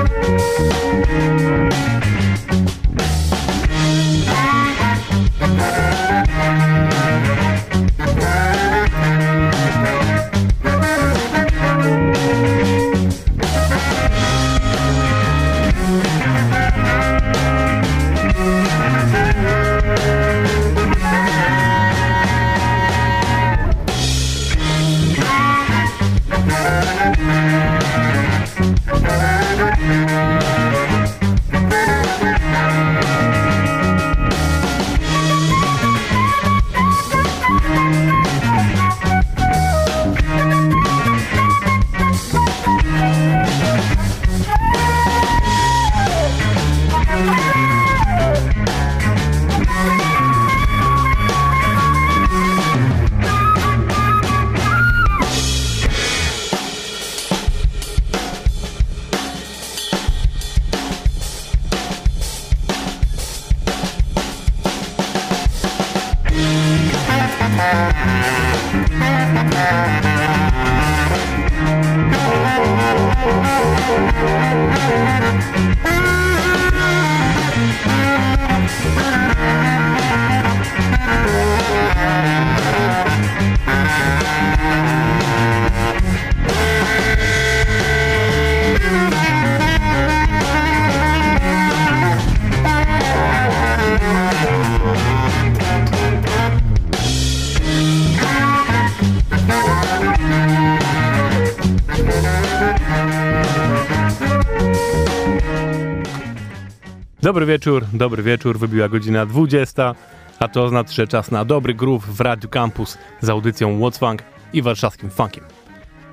[107.22, 109.96] Dobry wieczór, dobry wieczór, wybiła godzina 20,
[110.40, 114.24] a to oznacza, że czas na dobry groove w Radio Campus z audycją What's Funk
[114.54, 115.44] i warszawskim funkiem.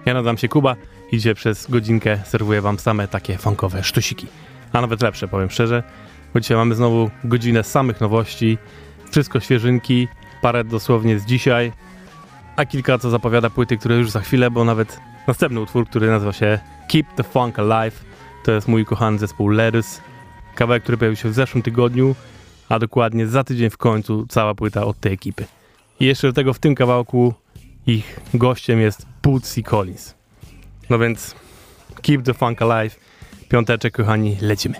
[0.06, 0.76] Ja nazywam się Kuba
[1.12, 4.26] i dzisiaj przez godzinkę serwuję wam same takie funkowe sztusiki.
[4.72, 5.82] A nawet lepsze, powiem szczerze,
[6.34, 8.58] bo dzisiaj mamy znowu godzinę samych nowości,
[9.10, 10.08] wszystko świeżynki,
[10.42, 11.72] parę dosłownie z dzisiaj,
[12.56, 16.32] a kilka co zapowiada płyty, które już za chwilę, bo nawet następny utwór, który nazywa
[16.32, 18.04] się Keep the Funk Alive,
[18.44, 20.00] to jest mój kochany zespół Lerys,
[20.56, 22.14] Kawałek, który pojawił się w zeszłym tygodniu,
[22.68, 25.44] a dokładnie za tydzień w końcu cała płyta od tej ekipy.
[26.00, 27.34] I jeszcze do tego w tym kawałku
[27.86, 30.14] ich gościem jest Bootsy Collins.
[30.90, 31.34] No więc
[32.02, 33.00] keep the funk alive.
[33.48, 34.74] Piąteczek, kochani, lecimy.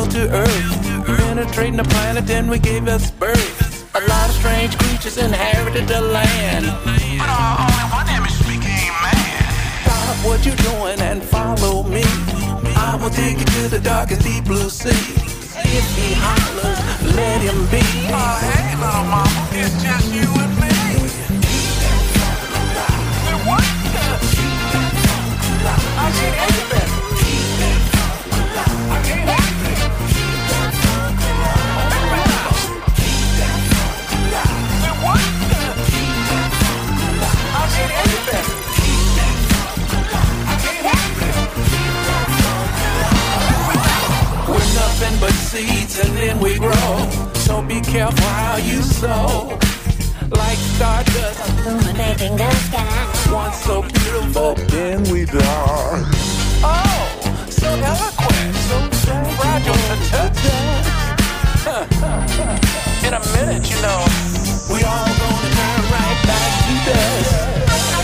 [0.00, 1.06] That fell to earth.
[1.06, 3.94] Penetrating the planet, then we gave us birth.
[3.94, 6.66] A lot of strange creatures inherited the land.
[7.18, 9.52] But our only one image became man.
[9.82, 12.02] Stop what you're doing and follow me.
[12.76, 14.90] I will take you to the darkest deep blue sea.
[14.90, 16.80] If he hollers,
[17.16, 17.82] let him be.
[18.12, 20.74] Oh, hey, little mama, it's just you and me.
[23.46, 23.64] What?
[26.02, 26.79] I need anything.
[45.20, 47.10] But seeds and then we grow.
[47.34, 49.58] So be careful how you sow.
[50.30, 53.32] Like stardust illuminating the sky.
[53.32, 56.04] Once so beautiful, then we die.
[56.64, 58.76] Oh, so eloquent, so
[59.36, 60.44] fragile to touch.
[63.06, 64.00] In a minute, you know,
[64.72, 67.99] we all gonna turn right back to dust.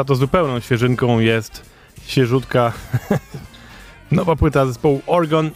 [0.00, 1.70] Za to zupełną świeżynką jest
[2.06, 2.72] świeżutka
[4.12, 5.50] nowa płyta zespołu Orgon,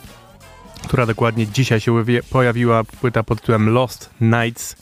[0.88, 4.76] która dokładnie dzisiaj się pojawiła, płyta pod tytułem Lost Nights.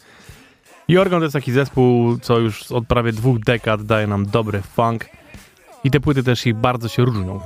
[0.88, 4.62] I Orgon to jest taki zespół, co już od prawie dwóch dekad daje nam dobry
[4.62, 5.06] funk
[5.84, 7.40] i te płyty też ich bardzo się różnią.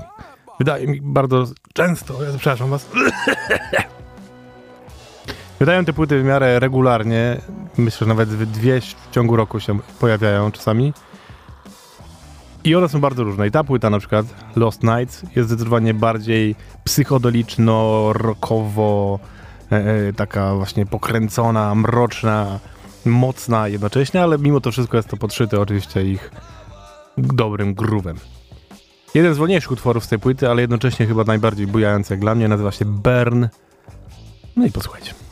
[0.59, 2.91] Wydaje mi bardzo często, ja przepraszam was,
[5.59, 7.41] Wydają te płyty w miarę regularnie.
[7.79, 10.93] Myślę, że nawet dwie w ciągu roku się pojawiają czasami.
[12.67, 13.47] I one są bardzo różne.
[13.47, 14.27] I ta płyta na przykład,
[14.57, 16.55] Lost Nights, jest zdecydowanie bardziej
[16.85, 19.19] psychodoliczno, rockowo,
[19.73, 22.61] e, e, taka właśnie pokręcona, mroczna,
[23.05, 26.31] mocna jednocześnie, ale mimo to wszystko jest to podszyte oczywiście ich
[27.19, 28.17] dobrym groovem.
[29.15, 32.49] Jeden z wolniejszych utworów z tej płyty, ale jednocześnie chyba najbardziej bujający jak dla mnie,
[32.49, 33.47] nazywa się Burn.
[34.57, 35.26] No i posłuchajcie.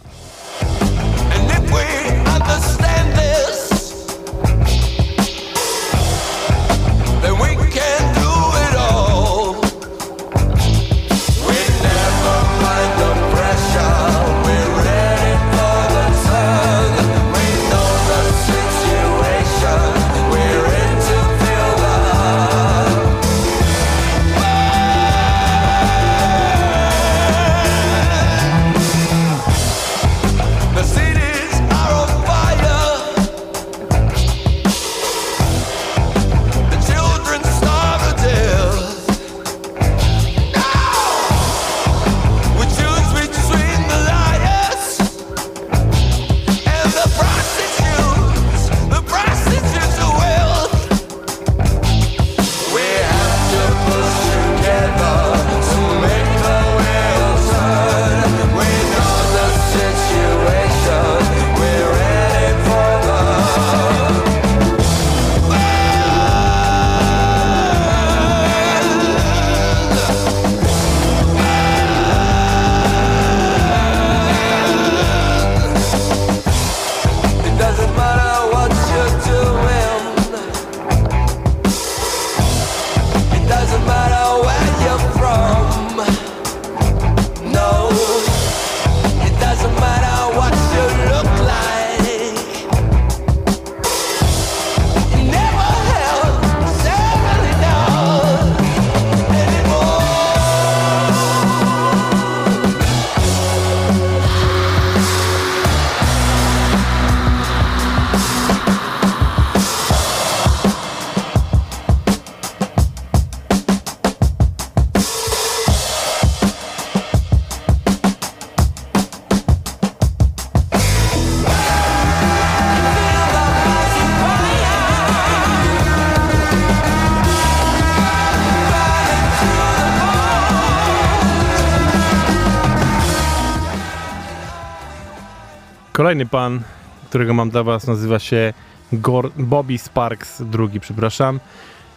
[135.97, 136.61] Kolejny pan,
[137.09, 138.53] którego mam dla was, nazywa się
[138.93, 141.41] Gor Bobby Sparks II, przepraszam.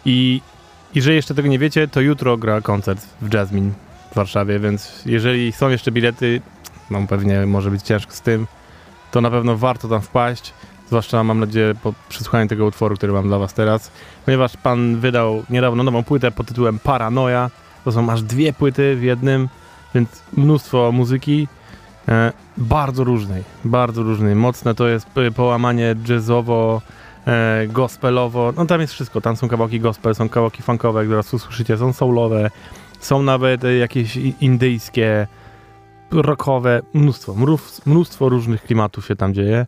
[0.04, 0.40] I
[0.94, 3.70] jeżeli jeszcze tego nie wiecie, to jutro gra koncert w Jasmine
[4.12, 6.40] w Warszawie, więc jeżeli są jeszcze bilety,
[6.90, 8.46] no pewnie może być ciężko z tym,
[9.10, 10.54] to na pewno warto tam wpaść.
[10.86, 13.90] Zwłaszcza mam nadzieję po przesłuchaniu tego utworu, który mam dla was teraz,
[14.24, 17.50] ponieważ pan wydał niedawno nową płytę pod tytułem Paranoia.
[17.84, 19.48] To są aż dwie płyty w jednym,
[19.94, 21.48] więc mnóstwo muzyki.
[22.58, 24.34] E, bardzo różnej, bardzo różnej.
[24.34, 26.82] Mocne to jest połamanie jazzowo,
[27.26, 29.20] e, gospelowo, no tam jest wszystko.
[29.20, 32.50] Tam są kawałki gospel, są kawałki funkowe, które usłyszycie, są soulowe,
[33.00, 35.26] są nawet jakieś indyjskie,
[36.10, 37.34] rockowe, mnóstwo,
[37.86, 39.66] mnóstwo różnych klimatów się tam dzieje.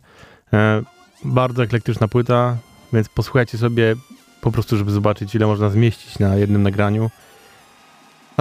[0.53, 0.81] E,
[1.25, 2.57] bardzo eklektyczna płyta,
[2.93, 3.95] więc posłuchajcie sobie
[4.41, 7.09] po prostu, żeby zobaczyć, ile można zmieścić na jednym nagraniu.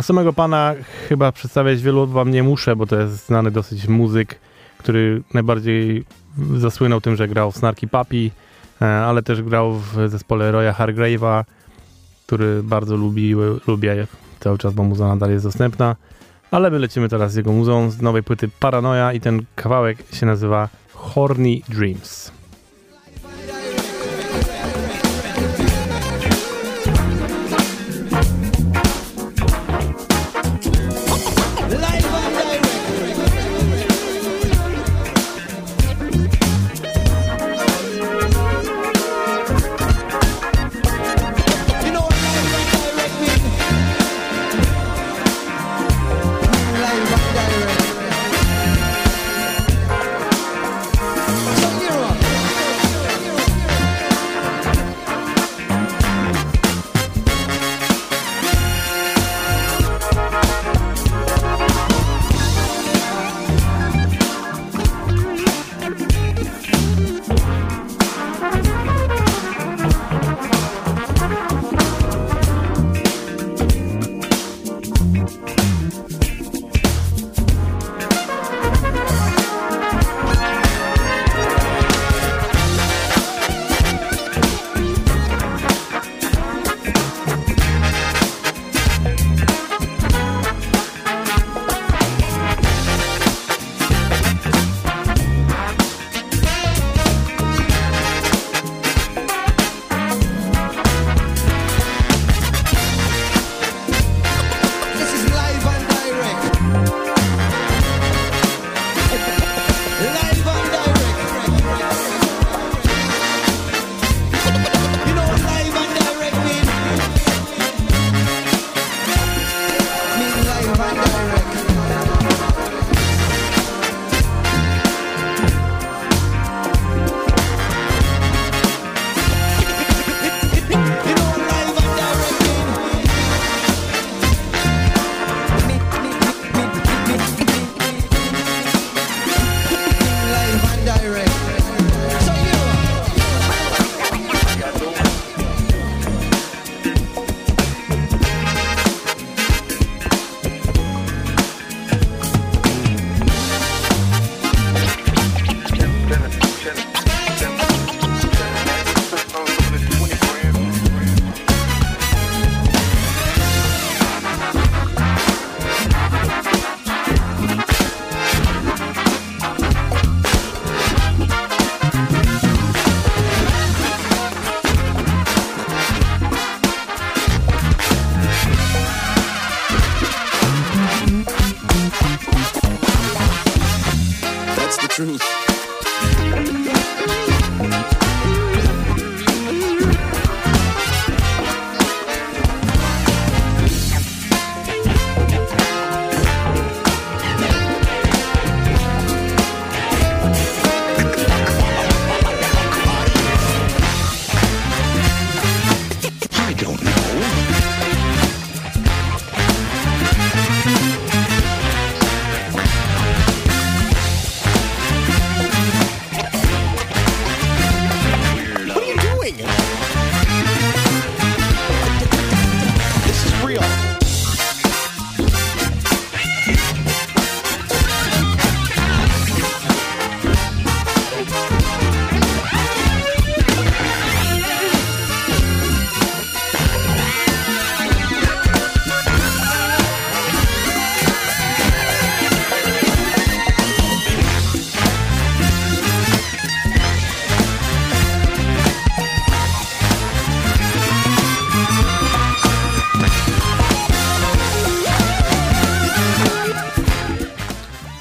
[0.01, 0.75] A samego pana
[1.09, 4.39] chyba przedstawiać wielu wam nie muszę, bo to jest znany dosyć muzyk,
[4.79, 6.05] który najbardziej
[6.57, 8.31] zasłynął tym, że grał w Snarky Papi,
[8.83, 11.45] e, ale też grał w zespole Roya Hargrave'a,
[12.27, 13.35] który bardzo lubi,
[13.67, 14.07] lubię
[14.41, 15.97] cały czas, bo muza nadal jest dostępna.
[16.51, 20.27] Ale my lecimy teraz z jego muzą z nowej płyty Paranoia i ten kawałek się
[20.27, 22.40] nazywa Horny Dreams.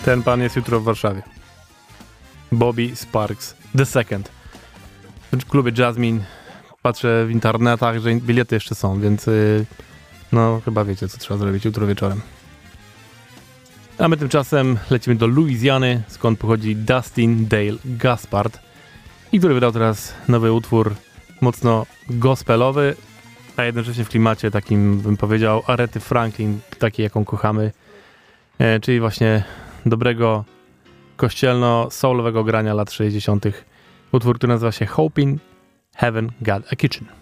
[0.10, 1.22] Ten pan jest jutro w Warszawie.
[2.52, 4.24] Bobby Sparks II.
[5.32, 6.24] W klubie Jasmine.
[6.82, 9.66] Patrzę w internetach, że bilety jeszcze są, więc y,
[10.32, 12.22] no chyba wiecie, co trzeba zrobić jutro wieczorem.
[13.98, 18.60] A my tymczasem lecimy do Luizjany, skąd pochodzi Dustin Dale Gaspard
[19.32, 20.96] i który wydał teraz nowy utwór
[21.42, 22.96] mocno gospelowy,
[23.58, 27.72] a jednocześnie w klimacie takim, bym powiedział, Arety Franklin, takiej jaką kochamy,
[28.60, 29.44] e, czyli właśnie
[29.86, 30.46] dobrego
[31.18, 33.46] kościelno-soulowego grania lat 60.
[34.12, 35.42] Utwór, który nazywa się Hoping
[35.96, 37.19] Heaven Got a Kitchen.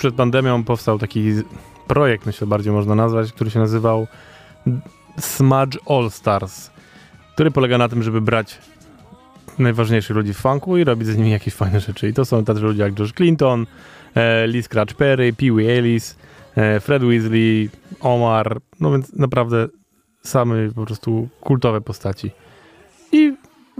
[0.00, 1.32] Przed pandemią powstał taki
[1.86, 4.06] projekt, myślę bardziej można nazwać, który się nazywał
[5.18, 6.70] Smudge All Stars,
[7.34, 8.58] który polega na tym, żeby brać
[9.58, 12.08] najważniejszych ludzi w funku i robić z nimi jakieś fajne rzeczy.
[12.08, 13.66] I to są tacy ludzie jak George Clinton,
[14.14, 16.16] e, Lee Scratch Perry, Pee Wee Ellis,
[16.56, 19.68] e, Fred Weasley, Omar, no więc naprawdę
[20.22, 22.30] same po prostu kultowe postaci.
[23.12, 23.36] I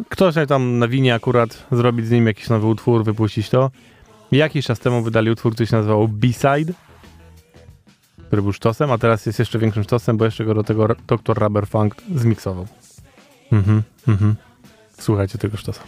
[0.09, 3.71] ktoś tam na winie akurat zrobić z nim jakiś nowy utwór, wypuścić to.
[4.33, 6.73] Jakiś czas temu wydali utwór, który się nazywał B-Side,
[8.27, 11.39] który był sztosem, a teraz jest jeszcze większym sztosem, bo jeszcze go do tego Dr.
[11.39, 12.67] Rubber Funk zmiksował.
[13.53, 14.37] Mhm, mhm.
[14.99, 15.83] Słuchajcie tego sztosa.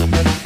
[0.00, 0.41] Side.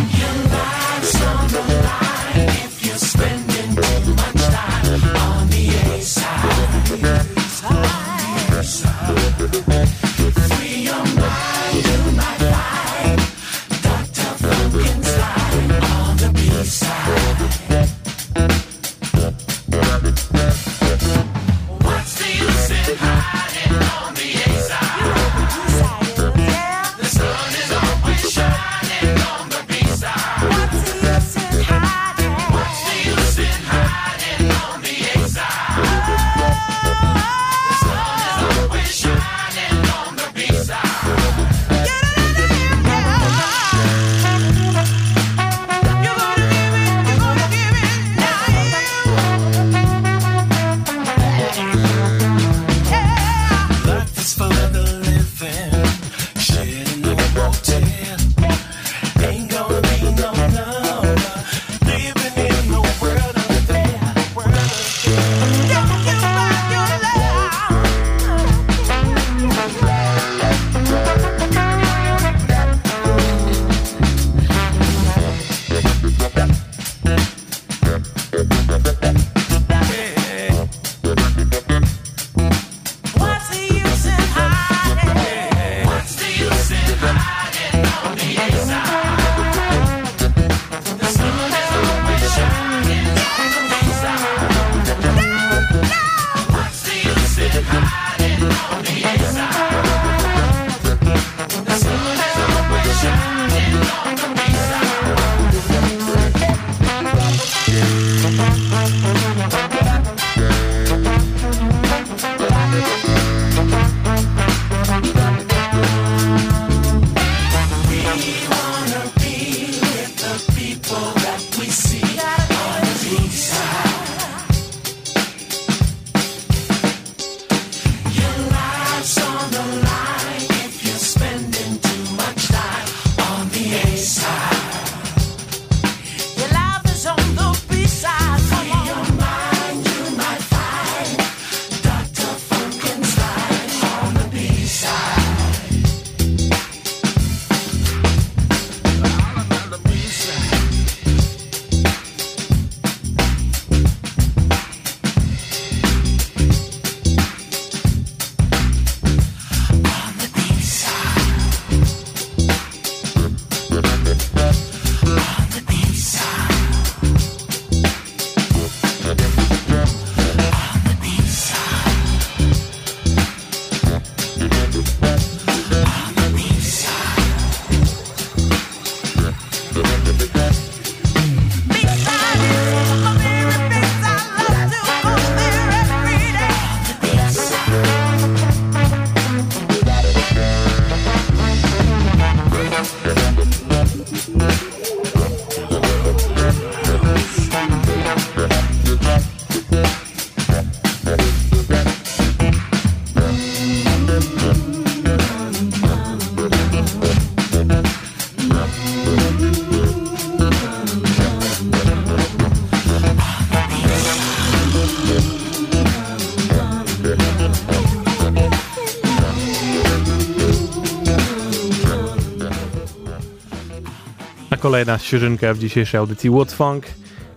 [224.67, 226.87] Kolejna świeżynka w dzisiejszej audycji What's Funk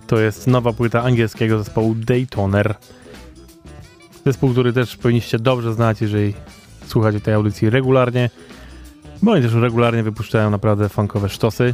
[0.08, 2.76] to jest nowa płyta angielskiego zespołu Daytoner.
[4.26, 6.34] Zespół, który też powinniście dobrze znać, jeżeli
[6.88, 8.30] słuchacie tej audycji regularnie,
[9.22, 11.74] bo oni też regularnie wypuszczają naprawdę funkowe sztosy.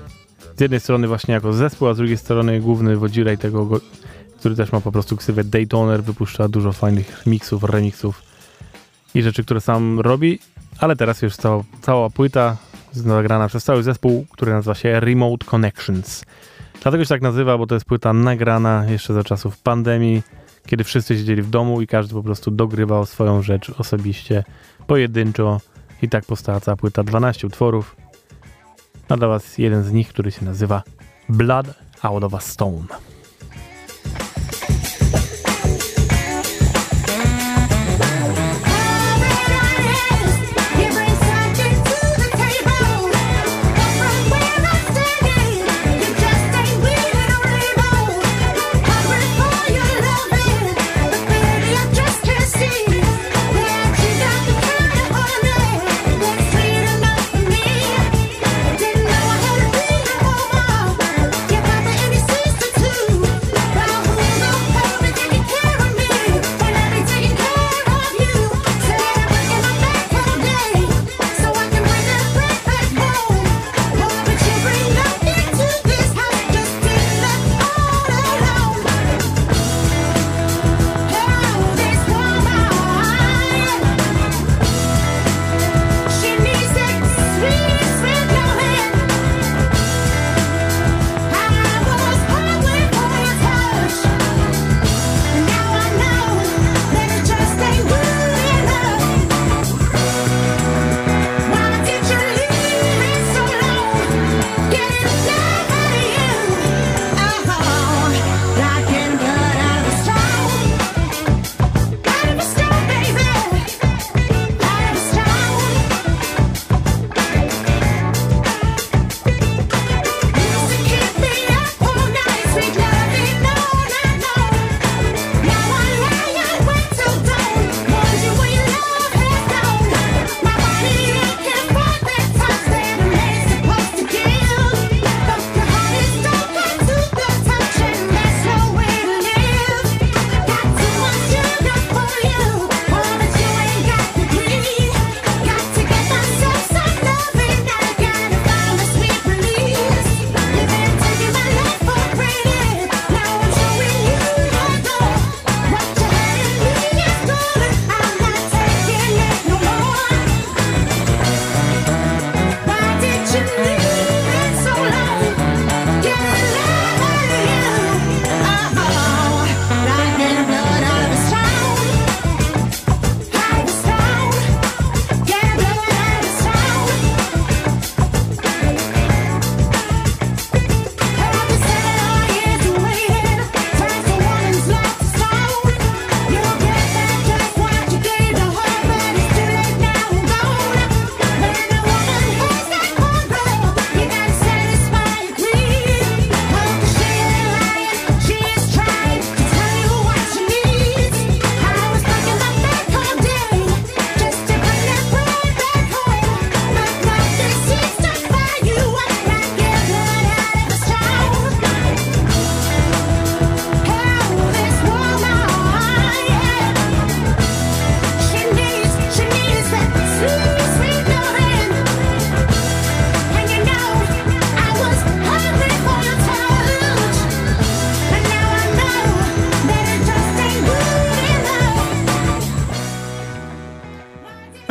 [0.58, 3.82] Z jednej strony właśnie jako zespół, a z drugiej strony główny wodziraj tego, go-
[4.39, 8.22] który też ma po prostu ksywę Daytoner, wypuszcza dużo fajnych mixów, remixów
[9.13, 10.39] i rzeczy, które sam robi,
[10.80, 12.58] ale teraz już cała, cała płyta
[12.95, 16.25] nagrana przez cały zespół, który nazywa się Remote Connections.
[16.81, 20.23] Dlatego się tak nazywa, bo to jest płyta nagrana jeszcze za czasów pandemii,
[20.65, 24.43] kiedy wszyscy siedzieli w domu i każdy po prostu dogrywał swoją rzecz osobiście,
[24.88, 25.62] pojedynczo
[26.01, 27.95] i tak powstała cała płyta 12 utworów.
[29.10, 30.84] A dla was jeden z nich, który się nazywa
[31.29, 31.67] Blood
[32.01, 33.14] Out of a Stone.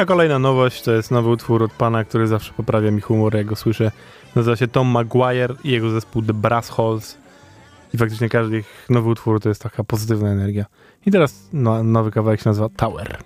[0.07, 3.57] Kolejna nowość to jest nowy utwór od pana, który zawsze poprawia mi humor, jak go
[3.57, 3.90] słyszę.
[4.37, 7.17] Nazywa się Tom Maguire i jego zespół The Brass Halls.
[7.95, 10.64] I faktycznie każdy ich nowy utwór to jest taka pozytywna energia.
[11.07, 13.19] I teraz no, nowy kawałek się nazywa Tower.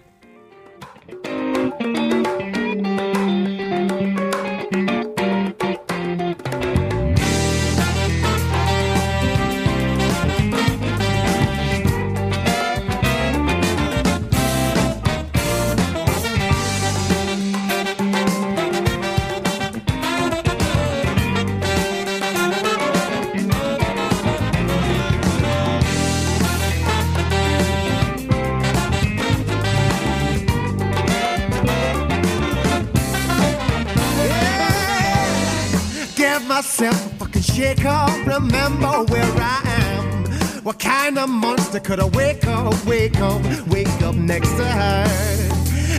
[36.81, 38.11] Myself a fucking shake up.
[38.27, 40.25] Remember where I am.
[40.63, 45.05] What kind of monster could I wake up, wake up, wake up next to her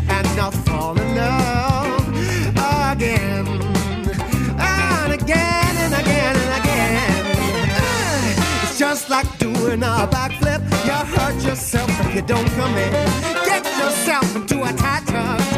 [0.09, 2.07] and not fall in love
[2.91, 3.47] again
[4.59, 7.25] and again and again and again?
[7.71, 10.61] Uh, It's just like doing a backflip.
[10.85, 12.91] You hurt yourself if you don't come in.
[13.45, 15.48] Get yourself into a tatter, tatter.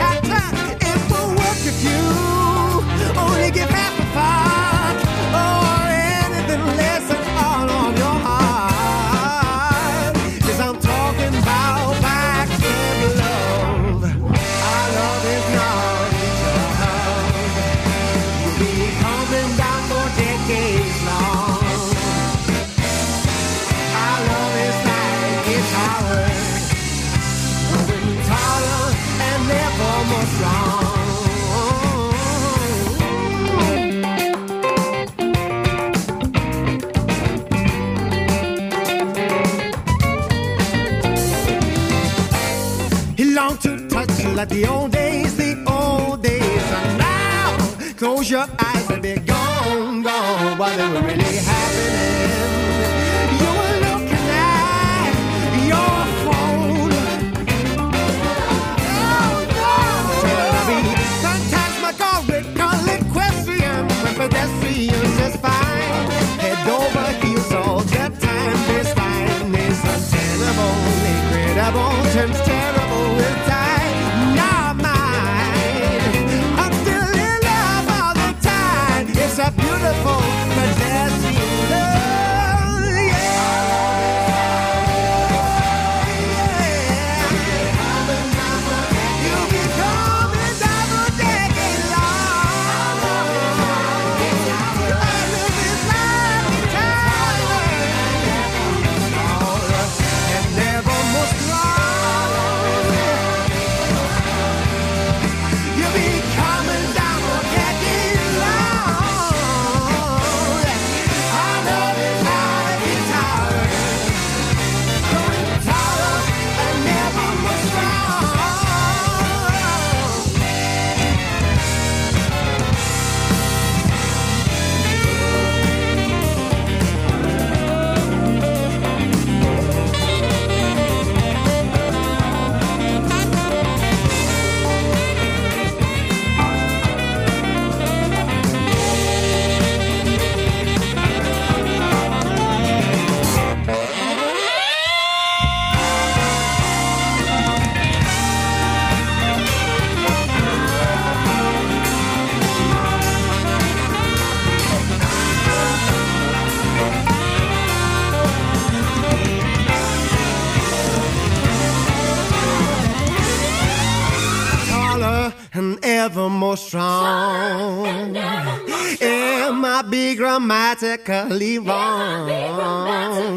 [171.12, 172.30] Grammatically wrong?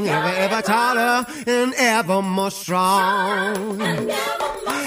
[0.07, 3.81] Ever, ever taller and ever more strong.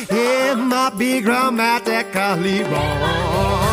[0.10, 3.67] Am I be grammatically wrong?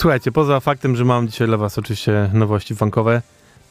[0.00, 3.22] Słuchajcie, poza faktem, że mam dzisiaj dla was oczywiście nowości funkowe,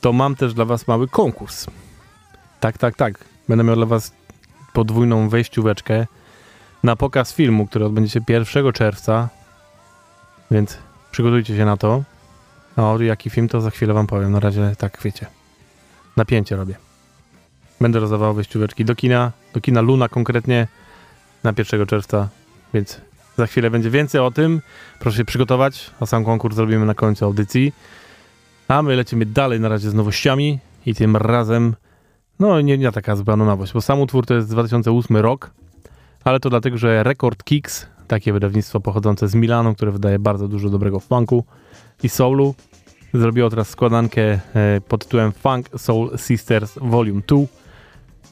[0.02, 1.66] to mam też dla was mały konkurs.
[2.60, 3.26] Tak, tak, tak.
[3.50, 4.12] Będę miał dla was
[4.74, 6.08] podwójną wejścióweczkę
[6.84, 9.30] na pokaz filmu, który odbędzie się 1 czerwca,
[10.52, 10.78] więc
[11.12, 12.04] przygotujcie się na to.
[12.78, 14.32] O, jaki film to za chwilę wam powiem.
[14.32, 15.26] Na razie tak wiecie.
[16.18, 16.76] Napięcie robię.
[17.82, 20.68] Będę rozdawał wejścióweczki do kina, do kina Luna konkretnie
[21.44, 22.28] na 1 czerwca,
[22.74, 23.02] więc
[23.38, 24.62] za chwilę będzie więcej o tym.
[25.00, 27.74] Proszę się przygotować, a sam konkurs zrobimy na końcu audycji.
[28.68, 31.76] A my lecimy dalej na razie z nowościami i tym razem,
[32.40, 35.52] no nie, nie taka zupełna nowość, bo sam utwór to jest 2008 rok,
[36.24, 40.70] ale to dlatego, że Record Kicks, takie wydawnictwo pochodzące z Milanu, które wydaje bardzo dużo
[40.70, 41.44] dobrego funku
[42.04, 42.56] i soulu,
[43.14, 44.40] zrobiło teraz składankę e,
[44.88, 47.40] pod tytułem Funk Soul Sisters Volume 2,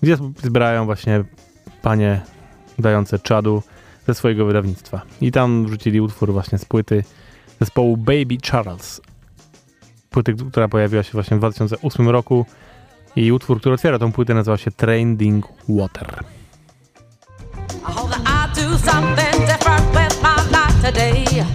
[0.01, 1.23] gdzie zbierają właśnie
[1.81, 2.21] panie
[2.79, 3.63] dające czadu
[4.07, 5.01] ze swojego wydawnictwa.
[5.21, 7.03] I tam wrzucili utwór właśnie z płyty
[7.59, 9.01] zespołu Baby Charles.
[10.09, 12.45] Płyty, która pojawiła się właśnie w 2008 roku
[13.15, 16.23] i utwór, który otwiera tą płytę nazywa się Trending Water.
[17.89, 21.45] I hope that I do something different with my life today.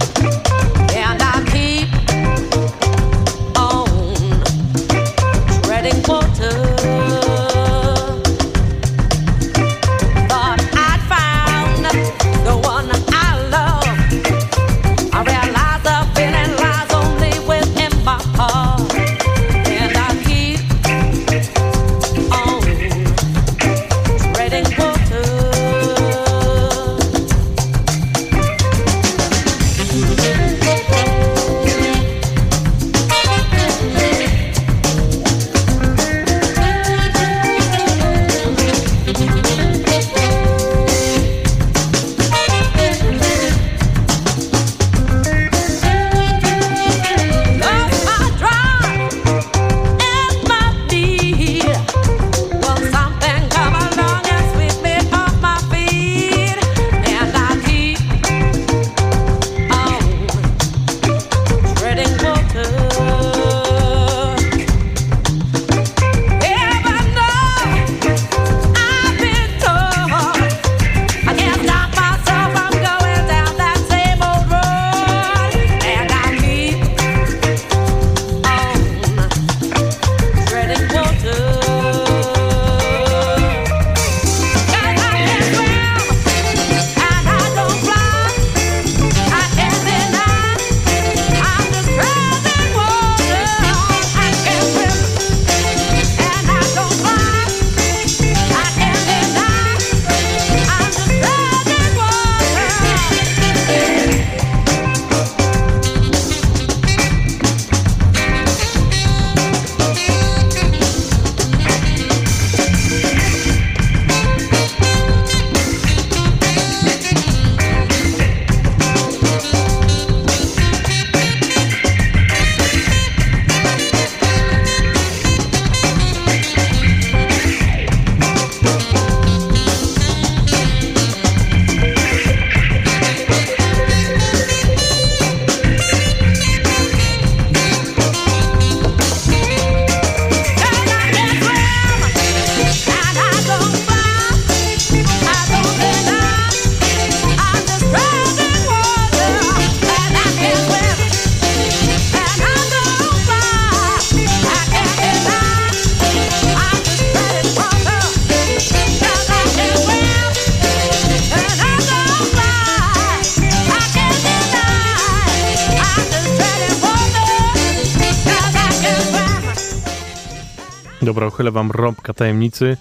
[171.11, 172.77] Dobra, uchylę wam rąbka tajemnicy,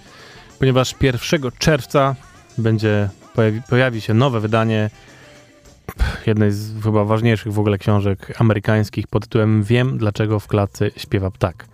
[0.59, 2.15] ponieważ 1 czerwca
[2.59, 4.91] będzie, pojawi, pojawi się nowe wydanie
[6.27, 11.31] jednej z chyba ważniejszych w ogóle książek amerykańskich pod tytułem Wiem, dlaczego w klatce śpiewa
[11.31, 11.67] ptak.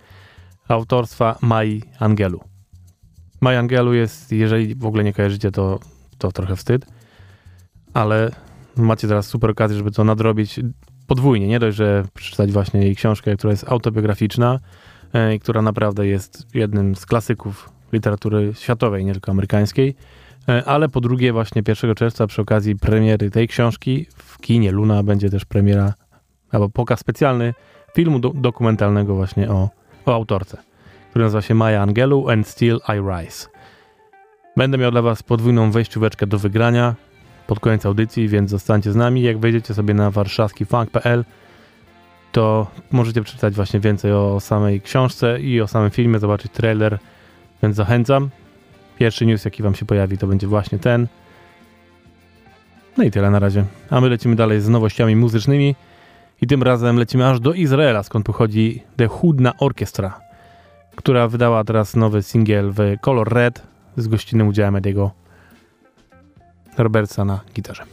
[0.67, 2.39] Autorstwa Mai Angelu.
[3.41, 5.79] Mai Angelu jest, jeżeli w ogóle nie kojarzycie, to,
[6.17, 6.85] to trochę wstyd,
[7.93, 8.31] ale
[8.75, 10.59] macie teraz super okazję, żeby to nadrobić
[11.07, 11.47] podwójnie.
[11.47, 14.59] Nie dość, że przeczytać właśnie jej książkę, która jest autobiograficzna,
[15.41, 19.95] która naprawdę jest jednym z klasyków literatury światowej, nie tylko amerykańskiej.
[20.49, 25.03] E, Ale po drugie, właśnie 1 czerwca przy okazji premiery tej książki w kinie Luna
[25.03, 25.93] będzie też premiera
[26.51, 27.53] albo pokaz specjalny
[27.95, 29.69] filmu do, dokumentalnego właśnie o,
[30.05, 30.57] o autorce,
[31.09, 33.47] który nazywa się Maya Angelu and Still I Rise.
[34.57, 36.95] Będę miał dla Was podwójną wejścióweczkę do wygrania
[37.47, 39.21] pod koniec audycji, więc zostańcie z nami.
[39.21, 41.25] Jak wejdziecie sobie na warszawskifunk.pl,
[42.37, 46.99] to możecie przeczytać właśnie więcej o samej książce i o samym filmie, zobaczyć trailer,
[47.63, 48.29] więc zachęcam.
[48.97, 51.07] Pierwszy news, jaki wam się pojawi, to będzie właśnie ten.
[52.97, 53.65] No i tyle na razie.
[53.89, 55.75] A my lecimy dalej z nowościami muzycznymi
[56.41, 60.19] i tym razem lecimy aż do Izraela, skąd pochodzi The Hudna Orchestra,
[60.95, 63.63] która wydała teraz nowy singiel w Color Red
[63.97, 65.11] z gościnnym udziałem Ediego
[66.77, 67.83] Robertsa na gitarze.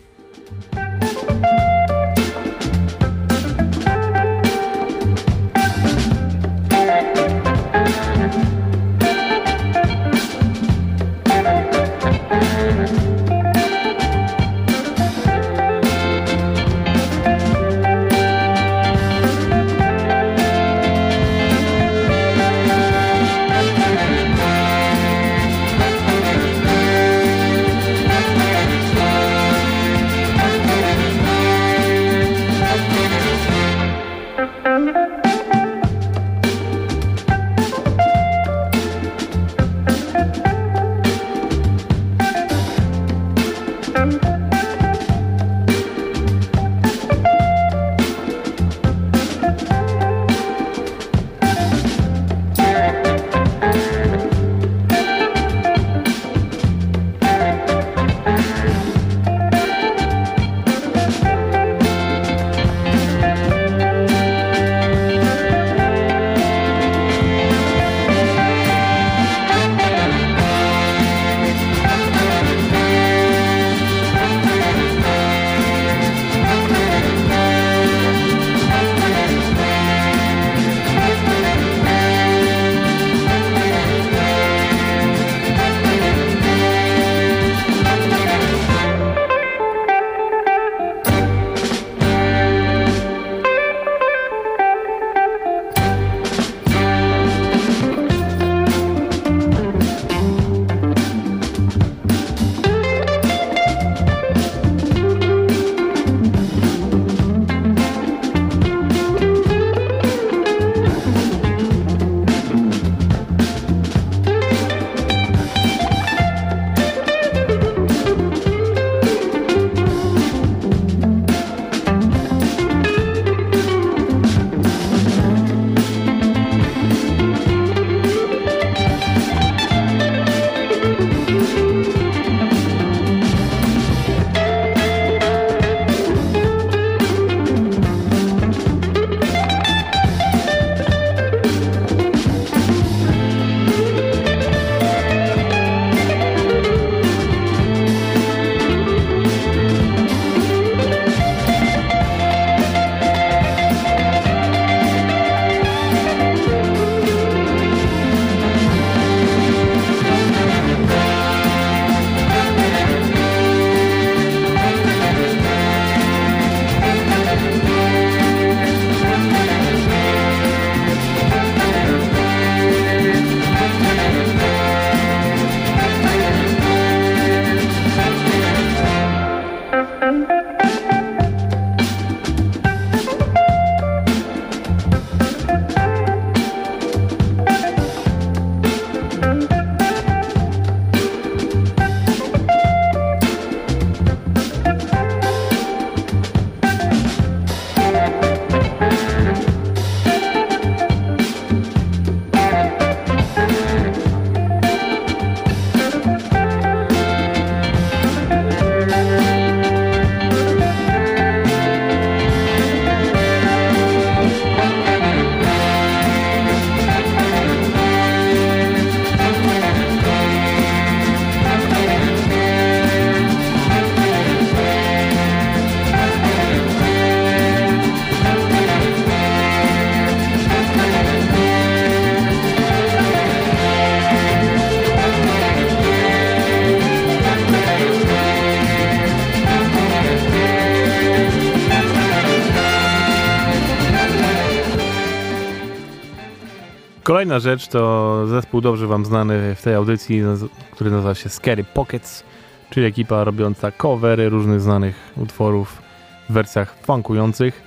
[247.05, 250.23] Kolejna rzecz to zespół dobrze wam znany w tej audycji,
[250.71, 252.25] który nazywa się Scary Pockets,
[252.71, 255.83] czyli ekipa robiąca covery różnych znanych utworów
[256.31, 257.63] w wersjach funkujących.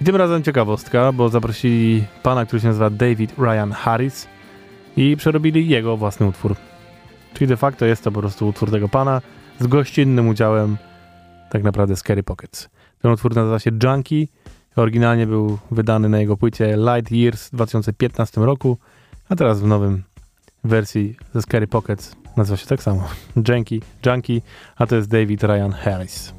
[0.00, 4.28] I tym razem ciekawostka, bo zaprosili pana, który się nazywa David Ryan Harris
[4.96, 6.54] i przerobili jego własny utwór.
[7.34, 9.20] Czyli de facto jest to po prostu utwór tego pana
[9.60, 10.76] z gościnnym udziałem
[11.50, 12.68] tak naprawdę Scary Pockets.
[13.02, 14.26] Ten utwór nazywa się Junkie
[14.76, 18.78] Oryginalnie był wydany na jego płycie Light Years w 2015 roku,
[19.28, 20.02] a teraz w nowym
[20.64, 23.08] wersji ze Scary Pockets nazywa się tak samo
[23.48, 24.40] Junkie, Junkie
[24.76, 26.32] a to jest David Ryan Harris.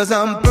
[0.00, 0.49] Cause I'm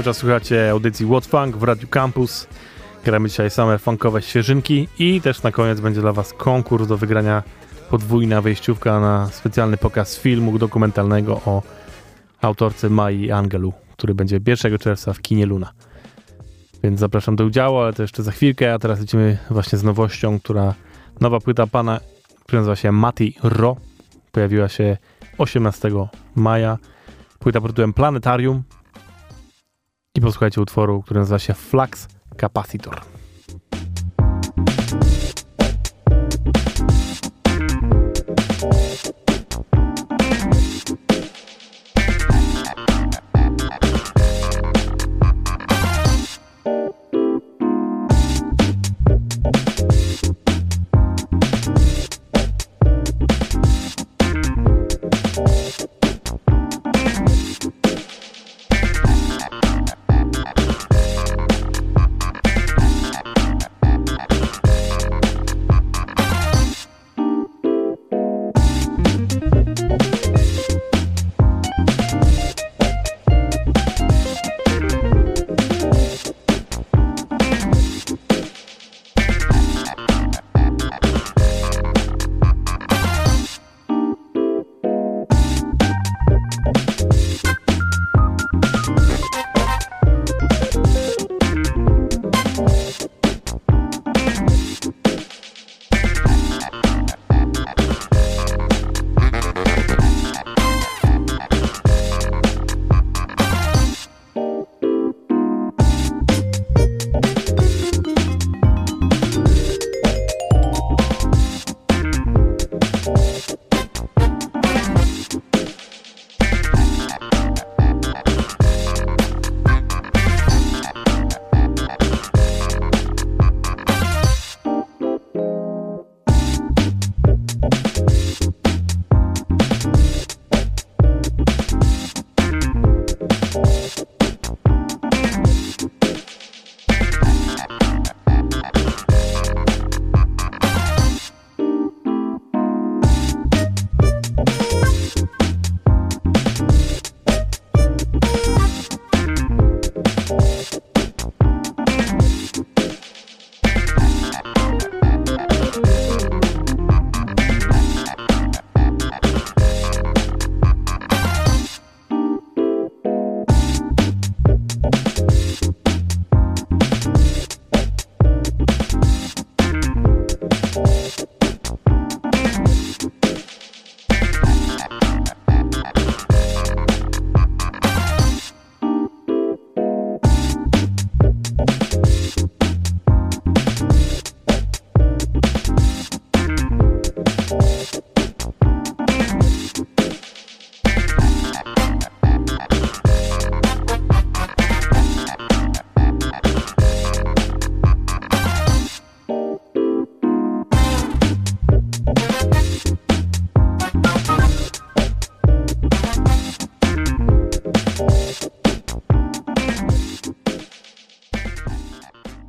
[0.00, 2.46] Cały czas słuchacie audycji What Funk w Radiu Campus.
[3.04, 7.42] Gramy dzisiaj same funkowe świeżynki i też na koniec będzie dla Was konkurs do wygrania
[7.90, 11.62] podwójna wejściówka na specjalny pokaz filmu dokumentalnego o
[12.40, 15.72] autorce Mai Angelu, który będzie 1 czerwca w kinie Luna.
[16.82, 20.40] Więc zapraszam do udziału, ale to jeszcze za chwilkę, a teraz lecimy właśnie z nowością,
[20.40, 20.74] która
[21.20, 22.00] nowa płyta pana,
[22.44, 23.76] która nazywa się Mati Ro,
[24.32, 24.96] pojawiła się
[25.38, 25.90] 18
[26.34, 26.78] maja.
[27.38, 28.62] Płyta pod tytułem Planetarium
[30.14, 33.00] i posłuchajcie utworu, który nazywa się Flux Capacitor.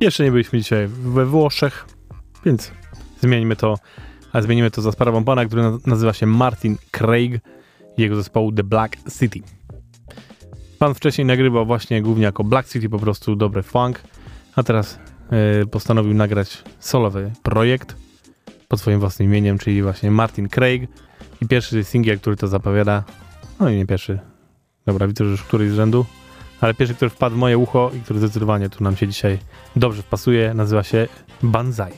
[0.02, 1.86] Jeszcze nie byliśmy dzisiaj we Włoszech,
[2.44, 2.72] więc
[3.20, 3.78] zmienimy to,
[4.32, 7.40] a zmienimy to za sprawą pana, który na- nazywa się Martin Craig
[7.96, 9.40] i jego zespołu The Black City.
[10.78, 14.02] Pan wcześniej nagrywał właśnie głównie jako Black City, po prostu dobry funk,
[14.56, 14.98] a teraz
[15.62, 17.96] e, postanowił nagrać solowy projekt
[18.68, 20.90] pod swoim własnym imieniem, czyli właśnie Martin Craig
[21.40, 23.04] i pierwszy singiel, który to zapowiada,
[23.60, 24.18] no i nie pierwszy,
[24.86, 26.06] dobra, widzę, że już któryś z rzędu,
[26.62, 29.38] ale pierwszy, który wpadł w moje ucho i który zdecydowanie tu nam się dzisiaj
[29.76, 31.08] dobrze wpasuje, nazywa się
[31.42, 31.92] Banzai.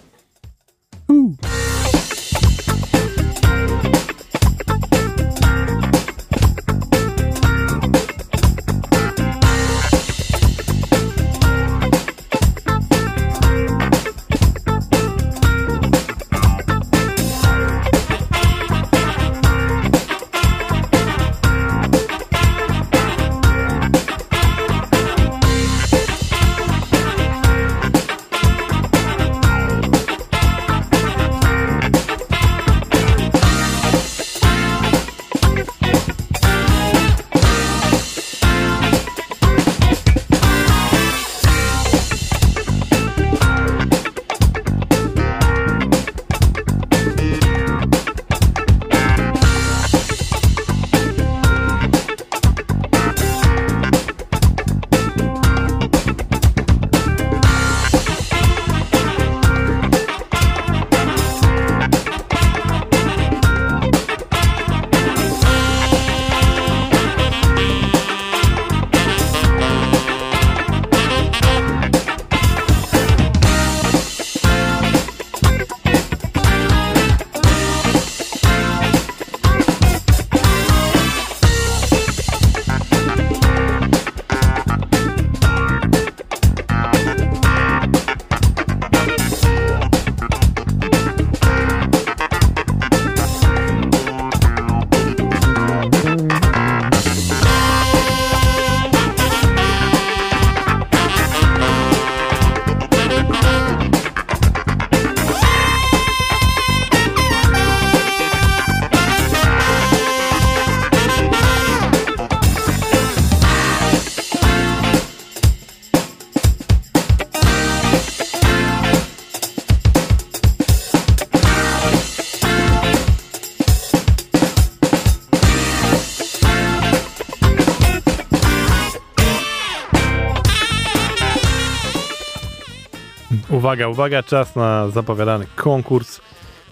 [133.75, 136.20] Uwaga, uwaga, czas na zapowiadany konkurs,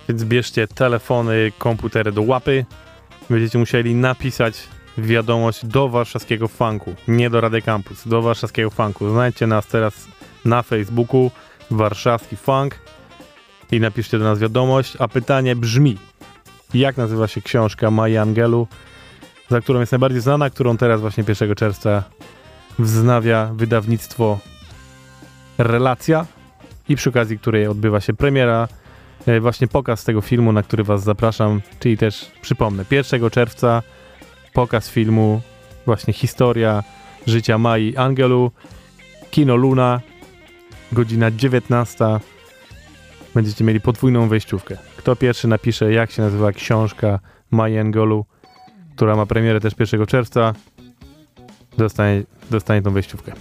[0.09, 2.64] więc bierzcie telefony, komputery do łapy.
[3.30, 9.11] Będziecie musieli napisać wiadomość do warszawskiego funku, nie do Rady Campus, do warszawskiego funku.
[9.11, 10.09] Znajdźcie nas teraz
[10.44, 11.30] na Facebooku,
[11.70, 12.78] warszawski funk
[13.72, 15.98] i napiszcie do nas wiadomość, a pytanie brzmi,
[16.74, 18.68] jak nazywa się książka Maji Angelu,
[19.50, 22.03] za którą jest najbardziej znana, którą teraz właśnie 1 czerwca
[22.78, 24.38] wznawia wydawnictwo
[25.59, 26.26] Relacja
[26.93, 28.68] i przy okazji której odbywa się premiera,
[29.26, 33.82] e, właśnie pokaz tego filmu, na który was zapraszam, czyli też przypomnę, 1 czerwca
[34.53, 35.40] pokaz filmu,
[35.86, 36.82] właśnie historia
[37.26, 38.51] życia Mai Angelu,
[39.30, 40.01] Kino Luna,
[40.93, 42.05] godzina 19.
[43.34, 44.76] Będziecie mieli podwójną wejściówkę.
[44.97, 47.18] Kto pierwszy napisze, jak się nazywa książka
[47.51, 48.24] Mai Angelu,
[48.97, 50.55] która ma premierę też 1 czerwca,
[51.78, 53.32] dostanie, dostanie tą wejściówkę.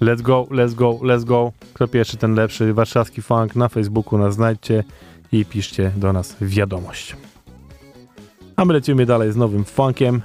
[0.00, 1.52] Let's go, let's go, let's go.
[1.76, 2.74] Kto pierwszy, ten lepszy.
[2.74, 4.84] Warszawski Funk na Facebooku nas znajdźcie
[5.32, 7.16] i piszcie do nas wiadomość.
[8.56, 10.22] A my lecimy dalej z nowym funkiem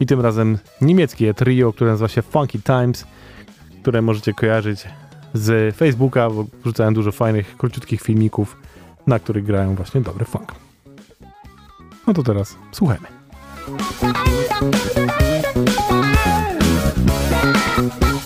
[0.00, 3.06] i tym razem niemieckie trio, które nazywa się Funky Times,
[3.80, 4.88] które możecie kojarzyć
[5.34, 8.56] z Facebooka, bo wrzucają dużo fajnych, króciutkich filmików,
[9.06, 10.54] na których grają właśnie dobry funk.
[12.06, 13.06] No to teraz słuchajmy.
[17.76, 18.19] Thank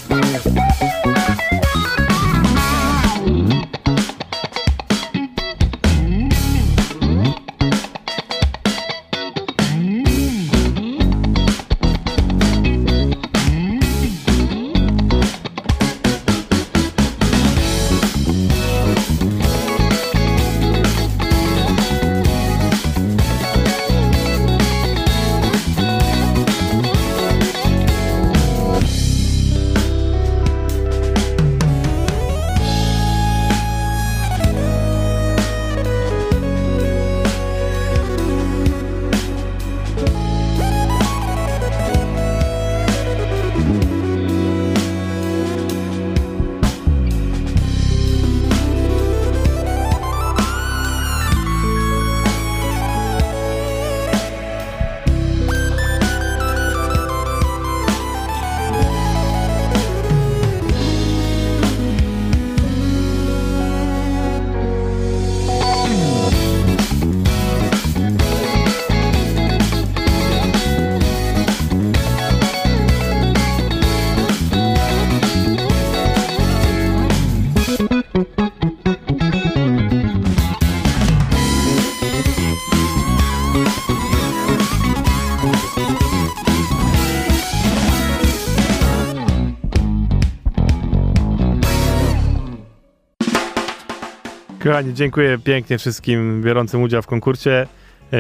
[94.74, 97.66] kochani, dziękuję pięknie wszystkim biorącym udział w konkursie.
[98.12, 98.16] E,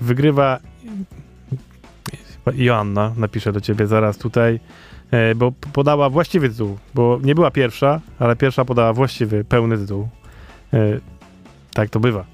[0.00, 0.58] Wygrywa
[2.54, 4.60] Joanna, napiszę do ciebie zaraz tutaj,
[5.10, 10.08] e, bo podała właściwy tytuł, bo nie była pierwsza, ale pierwsza podała właściwy, pełny tytuł.
[10.72, 10.78] E,
[11.74, 12.24] Tak to bywa.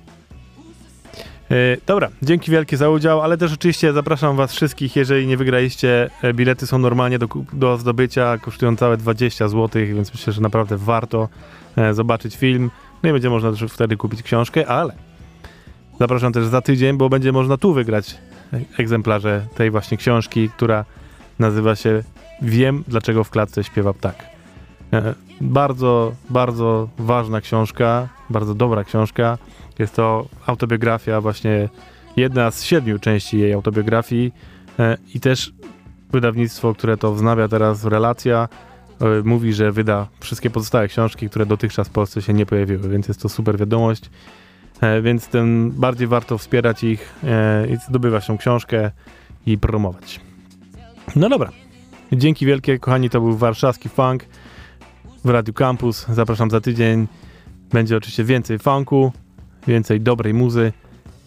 [1.87, 6.67] Dobra, dzięki wielkie za udział, ale też oczywiście zapraszam was wszystkich, jeżeli nie wygraliście, bilety
[6.67, 11.29] są normalnie do, do zdobycia, kosztują całe 20 zł, więc myślę, że naprawdę warto
[11.93, 12.71] zobaczyć film.
[13.03, 14.95] No i będzie można też wtedy kupić książkę, ale
[16.01, 18.19] zapraszam też za tydzień, bo będzie można tu wygrać
[18.79, 20.85] egzemplarze tej właśnie książki, która
[21.39, 22.03] nazywa się
[22.43, 24.27] Wiem, dlaczego w klatce śpiewa ptak.
[24.93, 29.39] E, Bardzo, bardzo ważna książka, bardzo dobra książka.
[29.79, 31.69] Jest to autobiografia, właśnie
[32.17, 34.33] jedna z siedmiu części jej autobiografii
[34.79, 35.53] e, i też
[36.13, 38.49] wydawnictwo, które to wznawia teraz, Relacja,
[39.25, 43.23] mówi, że wyda wszystkie pozostałe książki, które dotychczas w Polsce się nie pojawiły, więc jest
[43.23, 44.11] to super wiadomość.
[44.81, 48.91] E, Więc tym bardziej warto wspierać ich e, i zdobywać tą książkę
[49.47, 50.21] i promować.
[51.17, 51.53] No dobra.
[52.13, 54.25] Dzięki wielkie, kochani, to był warszawski funk
[55.25, 56.07] w Radiu Campus.
[56.09, 57.09] Zapraszam za tydzień.
[57.71, 59.13] Będzie oczywiście więcej funku,
[59.67, 60.73] więcej dobrej muzy,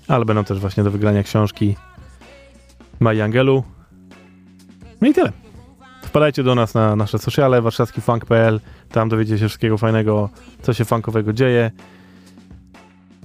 [0.08, 1.76] ale będą też właśnie do wygrania książki
[3.00, 3.64] Maji Angelu.
[5.02, 5.45] No i tyle.
[6.16, 8.60] Wpadajcie do nas na nasze sociale warszawskifunk.pl,
[8.92, 10.30] tam dowiecie się wszystkiego fajnego,
[10.62, 11.72] co się funkowego dzieje.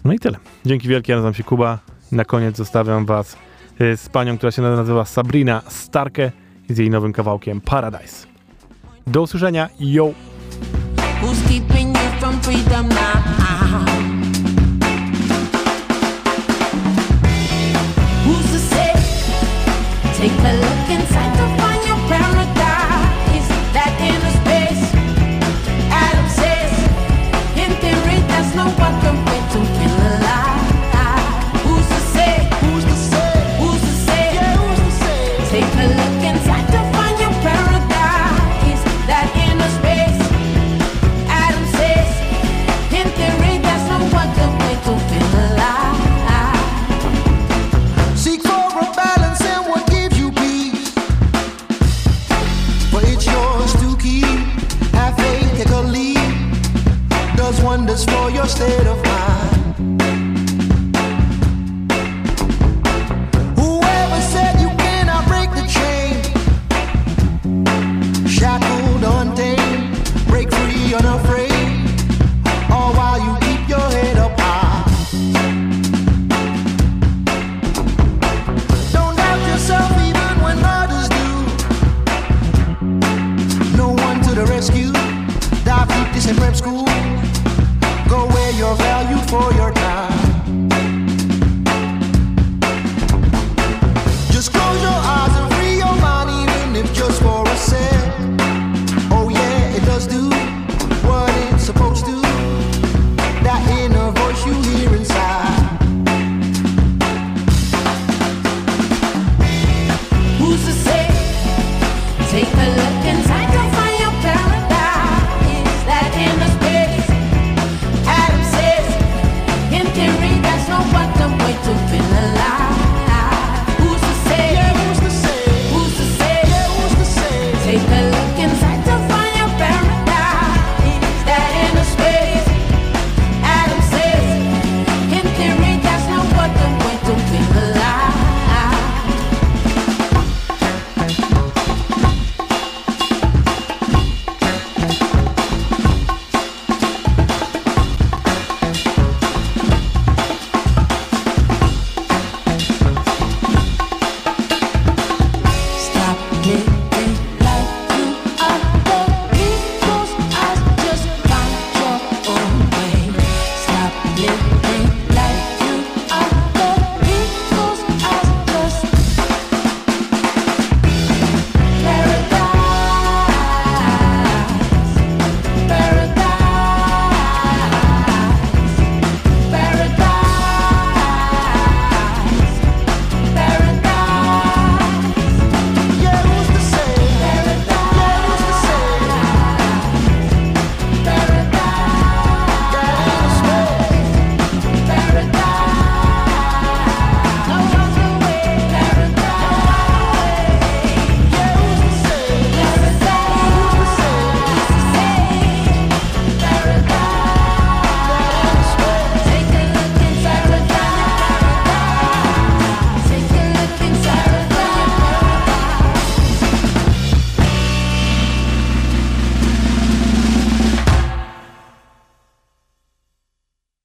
[0.05, 0.38] No i tyle.
[0.66, 1.78] Dzięki wielkie, ja nazywam się Kuba.
[2.12, 3.36] Na koniec zostawiam was
[3.80, 6.32] y, z panią, która się nazywa Sabrina Starke
[6.68, 8.26] z jej nowym kawałkiem Paradise.
[9.07, 10.11] Do usłyszenia, yo!
[20.20, 20.70] Take the